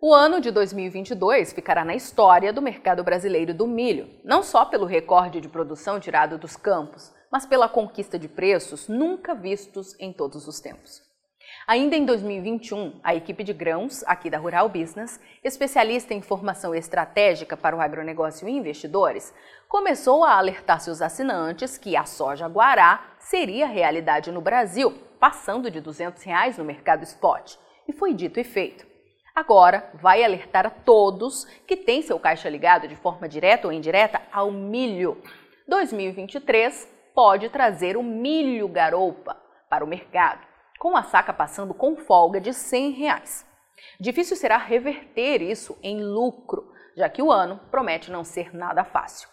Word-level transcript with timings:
O 0.00 0.14
ano 0.14 0.40
de 0.40 0.52
2022 0.52 1.52
ficará 1.52 1.84
na 1.84 1.92
história 1.92 2.52
do 2.52 2.62
mercado 2.62 3.02
brasileiro 3.02 3.52
do 3.52 3.66
milho, 3.66 4.08
não 4.22 4.44
só 4.44 4.64
pelo 4.64 4.86
recorde 4.86 5.40
de 5.40 5.48
produção 5.48 5.98
tirado 5.98 6.38
dos 6.38 6.56
campos, 6.56 7.12
mas 7.32 7.44
pela 7.44 7.68
conquista 7.68 8.16
de 8.16 8.28
preços 8.28 8.86
nunca 8.86 9.34
vistos 9.34 9.96
em 9.98 10.12
todos 10.12 10.46
os 10.46 10.60
tempos. 10.60 11.02
Ainda 11.66 11.96
em 11.96 12.04
2021, 12.04 13.00
a 13.02 13.12
equipe 13.12 13.42
de 13.42 13.52
grãos, 13.52 14.04
aqui 14.06 14.30
da 14.30 14.38
Rural 14.38 14.68
Business, 14.68 15.18
especialista 15.42 16.14
em 16.14 16.22
formação 16.22 16.72
estratégica 16.72 17.56
para 17.56 17.74
o 17.74 17.80
agronegócio 17.80 18.48
e 18.48 18.52
investidores, 18.52 19.34
começou 19.68 20.22
a 20.22 20.38
alertar 20.38 20.80
seus 20.80 21.02
assinantes 21.02 21.76
que 21.76 21.96
a 21.96 22.04
soja 22.04 22.46
guará 22.46 23.16
seria 23.18 23.66
realidade 23.66 24.30
no 24.30 24.40
Brasil, 24.40 24.92
passando 25.18 25.68
de 25.68 25.80
200 25.80 26.22
reais 26.22 26.56
no 26.56 26.64
mercado 26.64 27.02
spot. 27.02 27.56
E 27.88 27.92
foi 27.92 28.14
dito 28.14 28.38
e 28.38 28.44
feito. 28.44 28.86
Agora, 29.38 29.88
vai 29.94 30.24
alertar 30.24 30.66
a 30.66 30.70
todos 30.70 31.44
que 31.64 31.76
têm 31.76 32.02
seu 32.02 32.18
caixa 32.18 32.48
ligado 32.48 32.88
de 32.88 32.96
forma 32.96 33.28
direta 33.28 33.68
ou 33.68 33.72
indireta 33.72 34.20
ao 34.32 34.50
milho. 34.50 35.22
2023 35.68 36.92
pode 37.14 37.48
trazer 37.48 37.96
o 37.96 38.02
milho 38.02 38.66
garoupa 38.66 39.36
para 39.70 39.84
o 39.84 39.86
mercado, 39.86 40.44
com 40.80 40.96
a 40.96 41.04
saca 41.04 41.32
passando 41.32 41.72
com 41.72 41.94
folga 41.94 42.40
de 42.40 42.52
100 42.52 42.90
reais. 42.90 43.46
Difícil 44.00 44.36
será 44.36 44.56
reverter 44.56 45.40
isso 45.40 45.78
em 45.84 46.02
lucro, 46.02 46.72
já 46.96 47.08
que 47.08 47.22
o 47.22 47.30
ano 47.30 47.60
promete 47.70 48.10
não 48.10 48.24
ser 48.24 48.52
nada 48.52 48.82
fácil. 48.82 49.28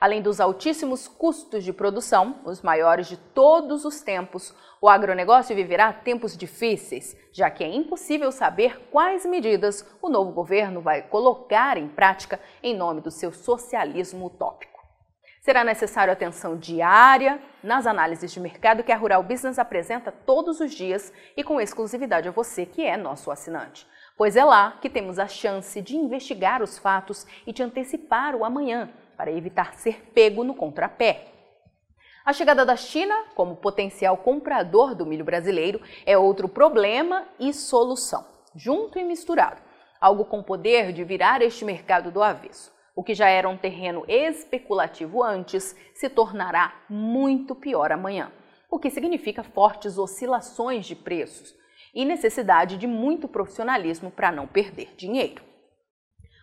Além 0.00 0.22
dos 0.22 0.40
altíssimos 0.40 1.06
custos 1.06 1.62
de 1.62 1.74
produção, 1.74 2.36
os 2.46 2.62
maiores 2.62 3.06
de 3.06 3.18
todos 3.18 3.84
os 3.84 4.00
tempos, 4.00 4.54
o 4.80 4.88
agronegócio 4.88 5.54
viverá 5.54 5.92
tempos 5.92 6.34
difíceis, 6.34 7.14
já 7.30 7.50
que 7.50 7.62
é 7.62 7.68
impossível 7.68 8.32
saber 8.32 8.88
quais 8.90 9.26
medidas 9.26 9.86
o 10.00 10.08
novo 10.08 10.32
governo 10.32 10.80
vai 10.80 11.02
colocar 11.02 11.76
em 11.76 11.86
prática 11.86 12.40
em 12.62 12.74
nome 12.74 13.02
do 13.02 13.10
seu 13.10 13.30
socialismo 13.30 14.24
utópico. 14.24 14.80
Será 15.42 15.62
necessário 15.64 16.12
atenção 16.12 16.56
diária 16.56 17.38
nas 17.62 17.86
análises 17.86 18.32
de 18.32 18.40
mercado 18.40 18.82
que 18.82 18.92
a 18.92 18.96
Rural 18.96 19.22
Business 19.22 19.58
apresenta 19.58 20.10
todos 20.10 20.60
os 20.60 20.72
dias 20.72 21.12
e 21.36 21.44
com 21.44 21.60
exclusividade 21.60 22.26
a 22.26 22.32
você 22.32 22.64
que 22.64 22.82
é 22.86 22.96
nosso 22.96 23.30
assinante, 23.30 23.86
pois 24.16 24.34
é 24.34 24.44
lá 24.44 24.78
que 24.80 24.88
temos 24.88 25.18
a 25.18 25.28
chance 25.28 25.78
de 25.82 25.94
investigar 25.94 26.62
os 26.62 26.78
fatos 26.78 27.26
e 27.46 27.52
de 27.52 27.62
antecipar 27.62 28.34
o 28.34 28.46
amanhã 28.46 28.90
para 29.20 29.30
evitar 29.30 29.74
ser 29.74 30.02
pego 30.14 30.42
no 30.42 30.54
contrapé. 30.54 31.26
A 32.24 32.32
chegada 32.32 32.64
da 32.64 32.74
China 32.74 33.14
como 33.34 33.54
potencial 33.54 34.16
comprador 34.16 34.94
do 34.94 35.04
milho 35.04 35.26
brasileiro 35.26 35.78
é 36.06 36.16
outro 36.16 36.48
problema 36.48 37.28
e 37.38 37.52
solução, 37.52 38.24
junto 38.56 38.98
e 38.98 39.04
misturado, 39.04 39.60
algo 40.00 40.24
com 40.24 40.42
poder 40.42 40.90
de 40.94 41.04
virar 41.04 41.42
este 41.42 41.66
mercado 41.66 42.10
do 42.10 42.22
avesso. 42.22 42.72
O 42.96 43.04
que 43.04 43.12
já 43.14 43.28
era 43.28 43.46
um 43.46 43.58
terreno 43.58 44.06
especulativo 44.08 45.22
antes 45.22 45.76
se 45.92 46.08
tornará 46.08 46.72
muito 46.88 47.54
pior 47.54 47.92
amanhã, 47.92 48.32
o 48.70 48.78
que 48.78 48.88
significa 48.88 49.42
fortes 49.42 49.98
oscilações 49.98 50.86
de 50.86 50.96
preços 50.96 51.54
e 51.94 52.06
necessidade 52.06 52.78
de 52.78 52.86
muito 52.86 53.28
profissionalismo 53.28 54.10
para 54.10 54.32
não 54.32 54.46
perder 54.46 54.94
dinheiro. 54.96 55.49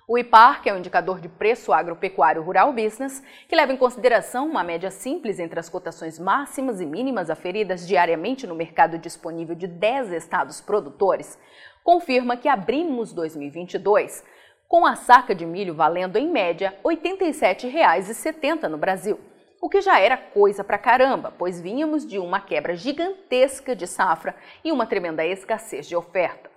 O 0.10 0.18
IPAR, 0.18 0.62
que 0.62 0.70
é 0.70 0.74
o 0.74 0.78
indicador 0.78 1.20
de 1.20 1.28
preço 1.28 1.74
agropecuário 1.74 2.42
rural 2.42 2.72
business, 2.72 3.22
que 3.46 3.54
leva 3.54 3.74
em 3.74 3.78
consideração 3.78 4.48
uma 4.48 4.64
média 4.64 4.90
simples 4.90 5.38
entre 5.38 5.60
as 5.60 5.68
cotações 5.68 6.18
máximas 6.18 6.80
e 6.80 6.86
mínimas 6.86 7.30
aferidas 7.30 7.86
diariamente 7.86 8.48
no 8.48 8.56
mercado 8.56 8.98
disponível 8.98 9.54
de 9.54 9.68
10 9.68 10.14
estados 10.14 10.62
produtores, 10.62 11.38
confirma 11.84 12.38
que 12.38 12.48
abrimos 12.48 13.12
2022 13.12 14.24
com 14.66 14.86
a 14.86 14.96
saca 14.96 15.36
de 15.36 15.46
milho 15.46 15.76
valendo 15.76 16.16
em 16.16 16.32
média 16.32 16.74
R$ 16.86 16.96
87,70 16.96 18.70
no 18.70 18.78
Brasil, 18.78 19.20
o 19.62 19.68
que 19.68 19.82
já 19.82 20.00
era 20.00 20.16
coisa 20.16 20.64
pra 20.64 20.78
caramba, 20.78 21.34
pois 21.38 21.60
vínhamos 21.60 22.08
de 22.08 22.18
uma 22.18 22.40
quebra 22.40 22.78
gigantesca 22.78 23.76
de 23.76 23.86
safra 23.86 24.38
e 24.64 24.72
uma 24.72 24.86
tremenda 24.86 25.26
escassez 25.26 25.86
de 25.86 25.98
oferta. 25.98 26.57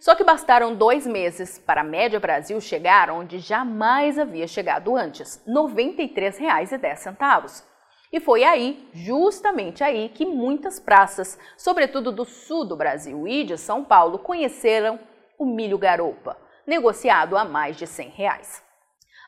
Só 0.00 0.14
que 0.14 0.24
bastaram 0.24 0.74
dois 0.74 1.06
meses 1.06 1.58
para 1.58 1.82
a 1.82 1.84
média 1.84 2.20
Brasil 2.20 2.60
chegar 2.60 3.10
onde 3.10 3.38
jamais 3.38 4.18
havia 4.18 4.46
chegado 4.46 4.96
antes, 4.96 5.42
R$ 5.46 5.52
93,10. 5.52 7.64
E 8.12 8.20
foi 8.20 8.44
aí, 8.44 8.88
justamente 8.92 9.82
aí, 9.82 10.08
que 10.08 10.24
muitas 10.24 10.78
praças, 10.78 11.36
sobretudo 11.56 12.12
do 12.12 12.24
sul 12.24 12.64
do 12.64 12.76
Brasil 12.76 13.26
e 13.26 13.42
de 13.42 13.58
São 13.58 13.84
Paulo, 13.84 14.20
conheceram 14.20 15.00
o 15.38 15.44
milho 15.44 15.76
garopa, 15.76 16.38
negociado 16.64 17.36
a 17.36 17.44
mais 17.44 17.76
de 17.76 17.86
100 17.86 18.10
reais. 18.10 18.62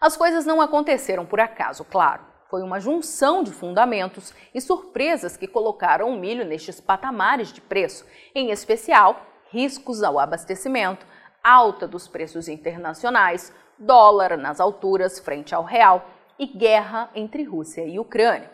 As 0.00 0.16
coisas 0.16 0.46
não 0.46 0.60
aconteceram 0.60 1.26
por 1.26 1.40
acaso, 1.40 1.84
claro. 1.84 2.24
Foi 2.48 2.62
uma 2.62 2.78
junção 2.78 3.42
de 3.42 3.50
fundamentos 3.50 4.32
e 4.54 4.60
surpresas 4.60 5.36
que 5.36 5.48
colocaram 5.48 6.08
o 6.08 6.16
milho 6.16 6.44
nestes 6.44 6.80
patamares 6.80 7.52
de 7.52 7.60
preço, 7.60 8.06
em 8.34 8.50
especial 8.50 9.20
riscos 9.50 10.02
ao 10.02 10.18
abastecimento, 10.18 11.06
alta 11.42 11.86
dos 11.86 12.08
preços 12.08 12.48
internacionais, 12.48 13.52
dólar 13.78 14.36
nas 14.36 14.60
alturas 14.60 15.18
frente 15.18 15.54
ao 15.54 15.62
real 15.62 16.08
e 16.38 16.46
guerra 16.46 17.10
entre 17.14 17.44
Rússia 17.44 17.86
e 17.86 17.98
Ucrânia. 17.98 18.50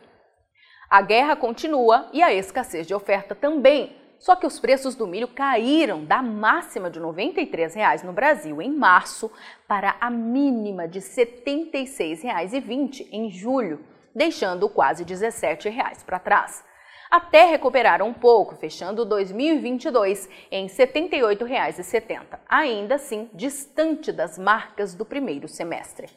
A 0.90 1.00
guerra 1.00 1.34
continua 1.34 2.08
e 2.12 2.22
a 2.22 2.32
escassez 2.32 2.86
de 2.86 2.94
oferta 2.94 3.34
também, 3.34 3.96
só 4.18 4.36
que 4.36 4.46
os 4.46 4.60
preços 4.60 4.94
do 4.94 5.06
milho 5.06 5.26
caíram 5.26 6.04
da 6.04 6.22
máxima 6.22 6.90
de 6.90 6.98
R$ 6.98 7.06
93,00 7.06 8.04
no 8.04 8.12
Brasil 8.12 8.60
em 8.60 8.70
março 8.70 9.32
para 9.66 9.96
a 10.00 10.10
mínima 10.10 10.86
de 10.86 10.98
R$ 10.98 11.04
76,20 11.04 13.08
em 13.10 13.30
julho, 13.30 13.82
deixando 14.14 14.68
quase 14.68 15.02
R$ 15.02 15.10
17,00 15.10 16.04
para 16.04 16.18
trás 16.18 16.62
até 17.12 17.44
recuperar 17.44 18.00
um 18.00 18.14
pouco, 18.14 18.56
fechando 18.56 19.04
2022 19.04 20.30
em 20.50 20.66
R$ 20.66 20.72
78,70, 20.72 22.40
ainda 22.48 22.94
assim 22.94 23.28
distante 23.34 24.10
das 24.10 24.38
marcas 24.38 24.94
do 24.94 25.04
primeiro 25.04 25.46
semestre. 25.46 26.08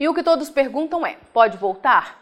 E 0.00 0.08
o 0.08 0.12
que 0.12 0.24
todos 0.24 0.50
perguntam 0.50 1.06
é: 1.06 1.16
pode 1.32 1.56
voltar? 1.56 2.18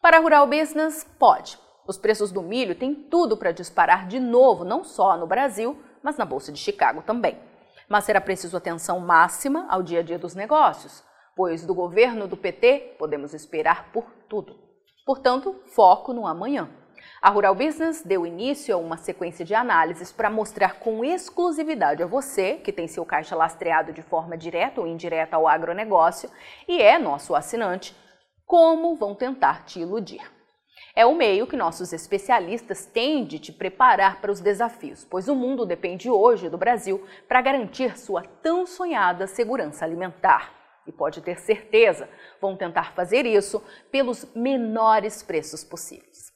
Para 0.00 0.16
a 0.16 0.20
Rural 0.20 0.46
Business, 0.46 1.04
pode. 1.18 1.58
Os 1.86 1.98
preços 1.98 2.32
do 2.32 2.40
milho 2.40 2.74
têm 2.74 2.94
tudo 2.94 3.36
para 3.36 3.52
disparar 3.52 4.08
de 4.08 4.18
novo, 4.18 4.64
não 4.64 4.82
só 4.82 5.14
no 5.18 5.26
Brasil, 5.26 5.78
mas 6.02 6.16
na 6.16 6.24
Bolsa 6.24 6.50
de 6.50 6.58
Chicago 6.58 7.02
também. 7.02 7.38
Mas 7.86 8.04
será 8.04 8.18
preciso 8.18 8.56
atenção 8.56 8.98
máxima 8.98 9.66
ao 9.68 9.82
dia 9.82 10.00
a 10.00 10.02
dia 10.02 10.18
dos 10.18 10.34
negócios, 10.34 11.04
pois 11.36 11.66
do 11.66 11.74
governo 11.74 12.26
do 12.26 12.36
PT 12.36 12.96
podemos 12.98 13.34
esperar 13.34 13.92
por 13.92 14.06
tudo. 14.26 14.58
Portanto, 15.04 15.54
foco 15.66 16.14
no 16.14 16.26
amanhã. 16.26 16.85
A 17.20 17.30
Rural 17.30 17.54
Business 17.54 18.02
deu 18.02 18.26
início 18.26 18.74
a 18.74 18.78
uma 18.78 18.96
sequência 18.96 19.44
de 19.44 19.54
análises 19.54 20.12
para 20.12 20.30
mostrar 20.30 20.78
com 20.80 21.04
exclusividade 21.04 22.02
a 22.02 22.06
você, 22.06 22.54
que 22.54 22.72
tem 22.72 22.86
seu 22.86 23.04
caixa 23.04 23.34
lastreado 23.34 23.92
de 23.92 24.02
forma 24.02 24.36
direta 24.36 24.80
ou 24.80 24.86
indireta 24.86 25.36
ao 25.36 25.48
agronegócio 25.48 26.30
e 26.68 26.80
é 26.80 26.98
nosso 26.98 27.34
assinante, 27.34 27.96
como 28.44 28.94
vão 28.94 29.14
tentar 29.14 29.64
te 29.64 29.80
iludir. 29.80 30.36
É 30.94 31.04
o 31.04 31.14
meio 31.14 31.46
que 31.46 31.56
nossos 31.56 31.92
especialistas 31.92 32.86
têm 32.86 33.24
de 33.24 33.38
te 33.38 33.52
preparar 33.52 34.20
para 34.20 34.32
os 34.32 34.40
desafios, 34.40 35.04
pois 35.04 35.28
o 35.28 35.34
mundo 35.34 35.66
depende 35.66 36.08
hoje 36.08 36.48
do 36.48 36.56
Brasil 36.56 37.06
para 37.28 37.42
garantir 37.42 37.98
sua 37.98 38.22
tão 38.22 38.66
sonhada 38.66 39.26
segurança 39.26 39.84
alimentar. 39.84 40.54
E 40.86 40.92
pode 40.92 41.20
ter 41.20 41.38
certeza, 41.38 42.08
vão 42.40 42.56
tentar 42.56 42.94
fazer 42.94 43.26
isso 43.26 43.62
pelos 43.90 44.24
menores 44.34 45.22
preços 45.22 45.64
possíveis. 45.64 46.35